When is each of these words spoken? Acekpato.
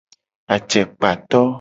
Acekpato. 0.55 1.45